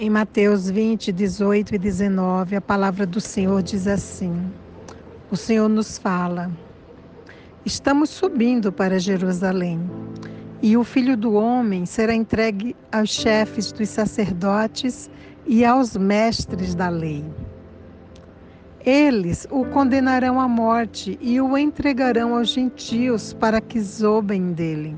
Em 0.00 0.08
Mateus 0.08 0.70
20, 0.70 1.10
18 1.10 1.74
e 1.74 1.78
19, 1.78 2.54
a 2.54 2.60
palavra 2.60 3.04
do 3.04 3.20
Senhor 3.20 3.60
diz 3.64 3.88
assim: 3.88 4.32
O 5.28 5.36
Senhor 5.36 5.68
nos 5.68 5.98
fala: 5.98 6.52
Estamos 7.66 8.08
subindo 8.08 8.70
para 8.70 9.00
Jerusalém, 9.00 9.80
e 10.62 10.76
o 10.76 10.84
filho 10.84 11.16
do 11.16 11.32
homem 11.32 11.84
será 11.84 12.14
entregue 12.14 12.76
aos 12.92 13.10
chefes 13.10 13.72
dos 13.72 13.88
sacerdotes 13.88 15.10
e 15.44 15.64
aos 15.64 15.96
mestres 15.96 16.76
da 16.76 16.88
lei. 16.88 17.24
Eles 18.86 19.48
o 19.50 19.64
condenarão 19.64 20.40
à 20.40 20.46
morte 20.46 21.18
e 21.20 21.40
o 21.40 21.58
entregarão 21.58 22.36
aos 22.36 22.50
gentios 22.50 23.32
para 23.32 23.60
que 23.60 23.80
zombem 23.80 24.52
dele, 24.52 24.96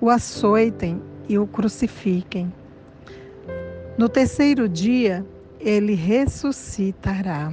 o 0.00 0.08
açoitem 0.08 1.02
e 1.28 1.36
o 1.40 1.44
crucifiquem 1.44 2.52
no 3.96 4.08
terceiro 4.08 4.68
dia, 4.68 5.24
ele 5.60 5.94
ressuscitará. 5.94 7.52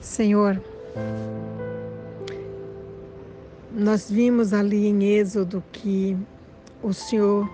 Senhor, 0.00 0.60
nós 3.72 4.10
vimos 4.10 4.52
ali 4.52 4.86
em 4.86 5.04
Êxodo 5.04 5.62
que 5.72 6.16
o 6.82 6.92
Senhor 6.92 7.48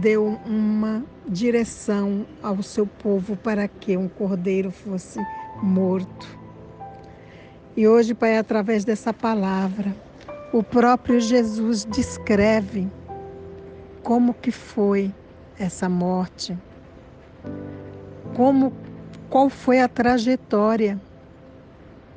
deu 0.00 0.38
uma 0.46 1.04
direção 1.28 2.26
ao 2.42 2.62
seu 2.62 2.86
povo 2.86 3.36
para 3.36 3.66
que 3.66 3.96
um 3.96 4.08
cordeiro 4.08 4.70
fosse 4.70 5.18
morto. 5.62 6.26
E 7.76 7.86
hoje, 7.86 8.14
Pai, 8.14 8.38
através 8.38 8.84
dessa 8.84 9.12
palavra, 9.12 9.94
o 10.52 10.62
próprio 10.62 11.20
Jesus 11.20 11.84
descreve 11.84 12.88
como 14.02 14.32
que 14.32 14.50
foi 14.50 15.12
essa 15.58 15.88
morte? 15.88 16.56
Como 18.34 18.72
qual 19.30 19.48
foi 19.48 19.80
a 19.80 19.88
trajetória 19.88 21.00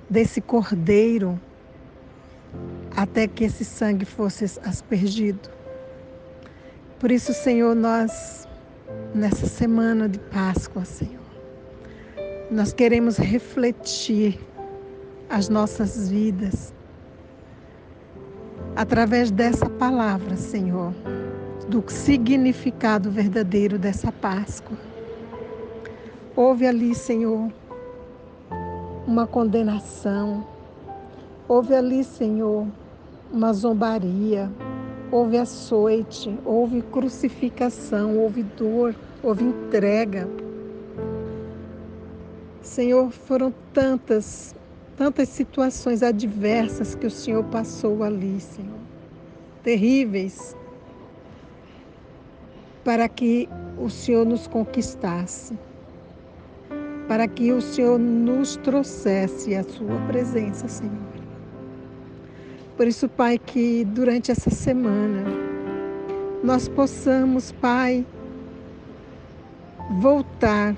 desse 0.09 0.41
cordeiro 0.41 1.39
até 2.95 3.27
que 3.27 3.44
esse 3.44 3.64
sangue 3.64 4.05
fosse 4.05 4.45
aspergido? 4.64 5.49
Por 6.99 7.11
isso, 7.11 7.33
Senhor, 7.33 7.75
nós 7.75 8.47
nessa 9.14 9.47
semana 9.47 10.09
de 10.09 10.19
Páscoa, 10.19 10.83
Senhor, 10.83 11.19
nós 12.52 12.73
queremos 12.73 13.17
refletir 13.17 14.39
as 15.30 15.47
nossas 15.47 16.09
vidas 16.09 16.73
através 18.75 19.31
dessa 19.31 19.69
palavra, 19.69 20.36
Senhor 20.36 20.94
do 21.70 21.84
significado 21.88 23.12
verdadeiro 23.12 23.78
dessa 23.78 24.12
Páscoa. 24.12 24.75
Houve 26.36 26.66
ali, 26.66 26.95
Senhor, 26.95 27.52
uma 29.06 29.28
condenação. 29.28 30.48
Houve 31.48 31.76
ali, 31.76 32.03
Senhor, 32.03 32.66
uma 33.31 33.53
zombaria. 33.53 34.50
Houve 35.11 35.38
açoite, 35.38 36.36
houve 36.44 36.81
crucificação, 36.81 38.17
houve 38.17 38.42
dor, 38.42 38.95
houve 39.22 39.44
entrega. 39.44 40.28
Senhor, 42.64 43.11
foram 43.11 43.54
tantas, 43.73 44.56
tantas 44.98 45.30
situações 45.30 46.02
adversas 46.02 46.95
que 46.95 47.06
o 47.06 47.11
Senhor 47.11 47.44
passou 47.45 48.04
ali, 48.04 48.39
Senhor. 48.39 48.80
Terríveis 49.64 50.56
para 52.90 53.08
que 53.08 53.48
o 53.78 53.88
Senhor 53.88 54.26
nos 54.26 54.48
conquistasse, 54.48 55.56
para 57.08 57.28
que 57.28 57.52
o 57.52 57.62
Senhor 57.62 58.00
nos 58.00 58.58
trouxesse 58.58 59.54
a 59.54 59.64
sua 59.64 59.95
presença, 60.08 60.67
Senhor. 60.67 60.98
Por 62.76 62.88
isso, 62.88 63.08
Pai, 63.08 63.38
que 63.38 63.86
durante 63.86 64.32
essa 64.32 64.49
semana 64.49 65.23
nós 66.44 66.67
possamos, 66.67 67.52
Pai, 67.52 68.04
voltar 70.02 70.76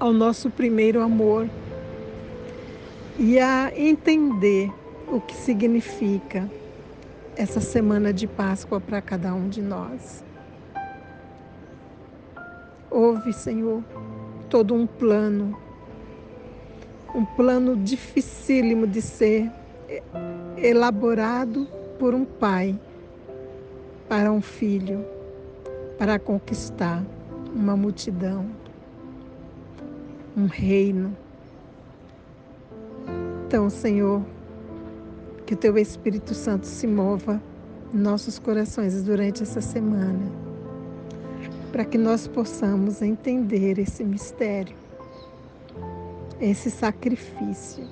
ao 0.00 0.12
nosso 0.12 0.50
primeiro 0.50 1.00
amor 1.00 1.48
e 3.16 3.38
a 3.38 3.70
entender 3.76 4.68
o 5.06 5.20
que 5.20 5.36
significa 5.36 6.50
essa 7.36 7.60
semana 7.60 8.12
de 8.12 8.26
Páscoa 8.26 8.80
para 8.80 9.00
cada 9.00 9.32
um 9.32 9.48
de 9.48 9.62
nós. 9.62 10.26
Houve, 13.00 13.32
Senhor, 13.32 13.80
todo 14.50 14.74
um 14.74 14.84
plano, 14.84 15.56
um 17.14 17.24
plano 17.24 17.76
dificílimo 17.76 18.88
de 18.88 19.00
ser 19.00 19.52
elaborado 20.56 21.68
por 21.96 22.12
um 22.12 22.24
pai 22.24 22.76
para 24.08 24.32
um 24.32 24.40
filho, 24.40 25.06
para 25.96 26.18
conquistar 26.18 27.04
uma 27.54 27.76
multidão, 27.76 28.50
um 30.36 30.46
reino. 30.46 31.16
Então, 33.46 33.70
Senhor, 33.70 34.24
que 35.46 35.54
o 35.54 35.56
teu 35.56 35.78
Espírito 35.78 36.34
Santo 36.34 36.66
se 36.66 36.88
mova 36.88 37.40
em 37.94 37.96
nossos 37.96 38.40
corações 38.40 39.00
durante 39.04 39.44
essa 39.44 39.60
semana 39.60 40.47
para 41.78 41.84
que 41.84 41.96
nós 41.96 42.26
possamos 42.26 43.02
entender 43.02 43.78
esse 43.78 44.02
mistério, 44.02 44.74
esse 46.40 46.72
sacrifício. 46.72 47.86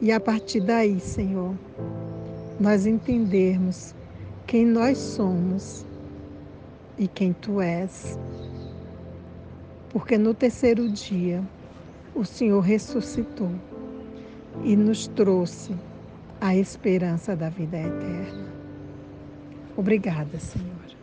E 0.00 0.10
a 0.10 0.18
partir 0.18 0.62
daí, 0.62 0.98
Senhor, 0.98 1.54
nós 2.58 2.86
entendermos 2.86 3.94
quem 4.46 4.64
nós 4.64 4.96
somos 4.96 5.84
e 6.96 7.06
quem 7.06 7.34
Tu 7.34 7.60
és. 7.60 8.18
Porque 9.90 10.16
no 10.16 10.32
terceiro 10.32 10.88
dia 10.88 11.44
o 12.14 12.24
Senhor 12.24 12.60
ressuscitou 12.60 13.50
e 14.64 14.74
nos 14.74 15.06
trouxe 15.06 15.74
a 16.40 16.56
esperança 16.56 17.36
da 17.36 17.50
vida 17.50 17.76
eterna. 17.76 18.46
Obrigada, 19.76 20.38
Senhor. 20.38 20.95